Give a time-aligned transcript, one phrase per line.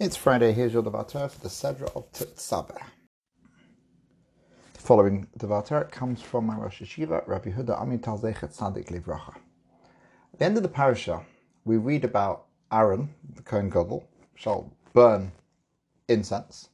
[0.00, 0.52] It's Friday.
[0.52, 2.80] Here's your Devar Torah for the Sedra of Tetzaveh.
[4.74, 9.34] The following Devar Torah comes from my Rosh Yeshiva, Rabbi Huda Amital Zecher Tzadik Livracha.
[10.32, 11.22] At the end of the parasha,
[11.64, 15.32] we read about Aaron, the Kohen Gadol, shall burn
[16.06, 16.68] incense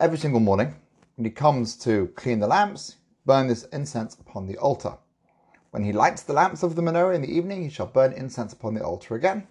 [0.00, 0.74] every single morning.
[1.14, 4.98] When he comes to clean the lamps, burn this incense upon the altar.
[5.70, 8.52] When he lights the lamps of the menorah in the evening, he shall burn incense
[8.52, 9.46] upon the altar again.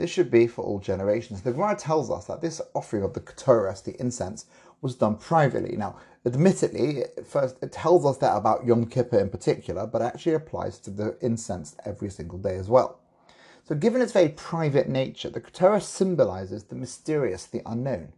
[0.00, 1.42] This should be for all generations.
[1.42, 4.46] The Gemara tells us that this offering of the Ketores, the incense,
[4.80, 5.76] was done privately.
[5.76, 10.78] Now, admittedly, first it tells us that about Yom Kippur in particular, but actually applies
[10.78, 13.00] to the incense every single day as well.
[13.64, 18.14] So, given its very private nature, the Ketores symbolizes the mysterious, the unknown.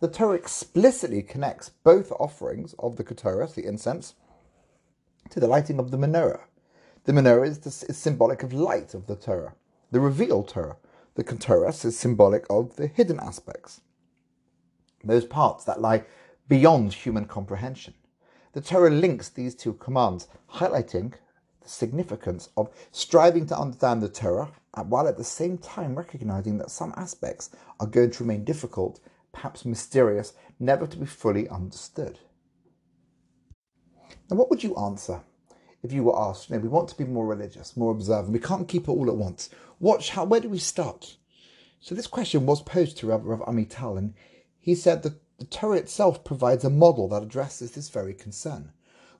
[0.00, 4.14] The Torah explicitly connects both offerings of the Ketores, the incense,
[5.30, 6.46] to the lighting of the menorah.
[7.04, 9.54] The menorah is, the, is symbolic of light of the Torah,
[9.92, 10.78] the revealed Torah.
[11.14, 13.82] The Ketores is symbolic of the hidden aspects,
[15.04, 16.04] those parts that lie
[16.48, 17.94] beyond human comprehension.
[18.52, 21.12] The Torah links these two commands, highlighting
[21.60, 24.52] the significance of striving to understand the Torah,
[24.86, 29.00] while at the same time recognizing that some aspects are going to remain difficult,
[29.32, 32.18] perhaps mysterious, never to be fully understood.
[34.30, 35.20] Now, what would you answer
[35.82, 38.38] if you were asked, you know, we want to be more religious, more observant, we
[38.38, 39.50] can't keep it all at once.
[39.80, 41.16] Watch how where do we start?
[41.80, 44.14] So this question was posed to Rav, Rav Amital, and
[44.60, 48.70] he said that the Torah itself provides a model that addresses this very concern.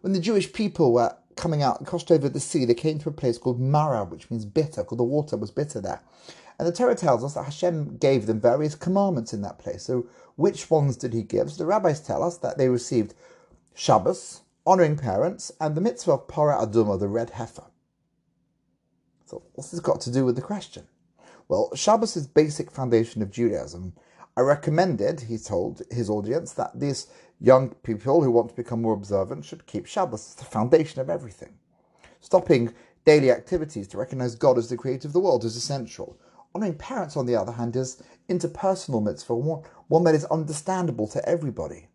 [0.01, 3.13] When the Jewish people were coming out, crossed over the sea, they came to a
[3.13, 6.03] place called Mara, which means bitter, because the water was bitter there.
[6.59, 9.83] And the Torah tells us that Hashem gave them various commandments in that place.
[9.83, 11.51] So which ones did he give?
[11.51, 13.15] So the rabbis tell us that they received
[13.75, 17.65] Shabbos, honouring parents, and the mitzvah of Para Aduma, the red heifer.
[19.27, 20.87] So, what's this got to do with the question?
[21.49, 23.95] Well, Shabbos is basic foundation of Judaism.
[24.37, 27.09] I recommended, he told his audience, that these
[27.41, 30.21] young people who want to become more observant should keep Shabbos.
[30.21, 31.55] It's the foundation of everything.
[32.21, 32.73] Stopping
[33.05, 36.17] daily activities to recognize God as the creator of the world is essential.
[36.55, 41.89] Honoring parents, on the other hand, is interpersonal mitzvah, one that is understandable to everybody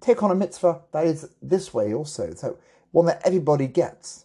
[0.00, 2.58] take on a mitzvah that is this way also, so
[2.90, 4.24] one that everybody gets.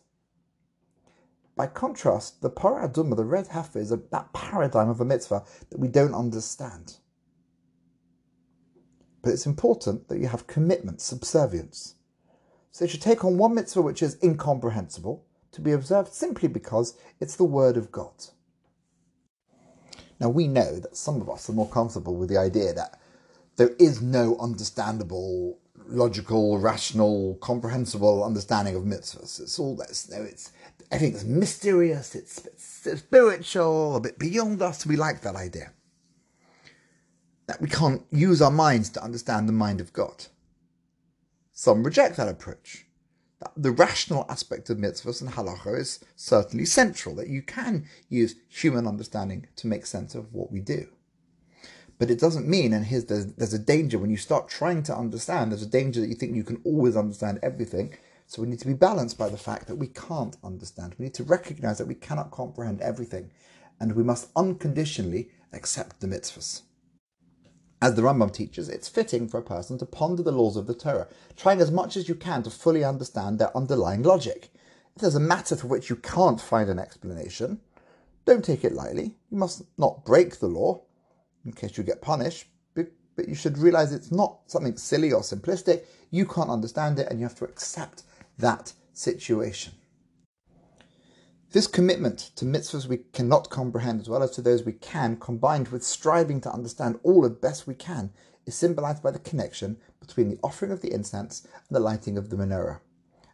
[1.56, 5.44] By contrast, the Para Aduma, the red heifer, is a, that paradigm of a mitzvah
[5.70, 6.98] that we don't understand.
[9.22, 11.96] But it's important that you have commitment, subservience.
[12.72, 16.98] So you should take on one mitzvah which is incomprehensible to be observed simply because
[17.22, 18.26] it's the word of God.
[20.20, 23.00] Now we know that some of us are more comfortable with the idea that
[23.56, 25.58] there is no understandable
[25.88, 29.40] logical, rational, comprehensible understanding of mitzvahs.
[29.40, 29.72] It's all.
[29.72, 30.52] You know, it's
[30.92, 32.16] everything's mysterious.
[32.16, 34.86] It's, mysterious, it's spiritual, a bit beyond us.
[34.86, 35.72] We like that idea.
[37.48, 40.26] That we can't use our minds to understand the mind of God.
[41.52, 42.86] Some reject that approach.
[43.40, 47.16] That the rational aspect of mitzvahs and halacha is certainly central.
[47.16, 50.88] That you can use human understanding to make sense of what we do.
[51.98, 54.96] But it doesn't mean, and here's there's, there's a danger when you start trying to
[54.96, 57.98] understand, there's a danger that you think you can always understand everything.
[58.28, 60.96] So we need to be balanced by the fact that we can't understand.
[60.98, 63.32] We need to recognize that we cannot comprehend everything,
[63.80, 66.64] and we must unconditionally accept the mitzvahs.
[67.82, 70.74] As the Rambam teaches, it's fitting for a person to ponder the laws of the
[70.74, 74.50] Torah, trying as much as you can to fully understand their underlying logic.
[74.96, 77.60] If there's a matter for which you can't find an explanation,
[78.26, 79.18] don't take it lightly.
[79.30, 80.82] You must not break the law,
[81.46, 85.22] in case you get punished, but, but you should realize it's not something silly or
[85.22, 85.84] simplistic.
[86.12, 88.04] You can't understand it and you have to accept
[88.38, 89.74] that situation.
[91.52, 95.70] This commitment to mitzvahs we cannot comprehend as well as to those we can, combined
[95.70, 98.12] with striving to understand all as best we can,
[98.46, 102.30] is symbolized by the connection between the offering of the incense and the lighting of
[102.30, 102.80] the menorah.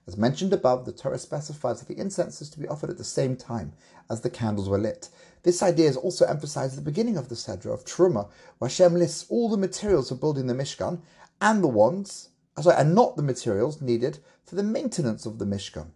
[0.08, 3.04] As mentioned above, the Torah specifies that the incense is to be offered at the
[3.04, 3.74] same time
[4.10, 5.10] as the candles were lit.
[5.44, 8.96] This idea is also emphasized at the beginning of the Sedra of Truma, where Hashem
[8.96, 11.02] lists all the materials for building the Mishkan
[11.40, 15.46] and the ones, uh, sorry, and not the materials needed for the maintenance of the
[15.46, 15.92] Mishkan.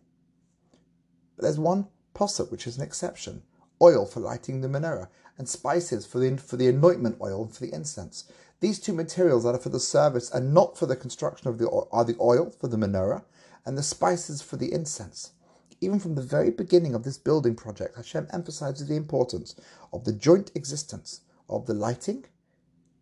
[1.36, 3.44] But there's one posuk which is an exception:
[3.82, 7.66] oil for lighting the menorah and spices for the for the anointment oil and for
[7.66, 8.26] the incense.
[8.60, 11.70] These two materials that are for the service and not for the construction of the
[11.70, 13.24] are the oil for the menorah
[13.66, 15.32] and the spices for the incense.
[15.82, 19.56] Even from the very beginning of this building project, Hashem emphasizes the importance
[19.92, 22.26] of the joint existence of the lighting,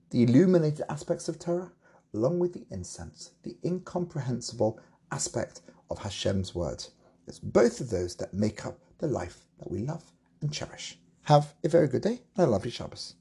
[0.09, 1.71] the illuminated aspects of Torah,
[2.13, 4.79] along with the incense, the incomprehensible
[5.11, 6.83] aspect of Hashem's word.
[7.27, 10.03] It's both of those that make up the life that we love
[10.41, 10.99] and cherish.
[11.23, 13.15] Have a very good day and a lovely Shabbos.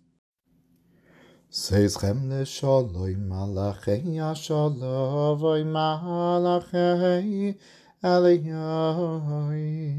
[1.54, 7.58] Seis chemne sholoi malachei asholoi malachei
[8.12, 9.82] aliyoi.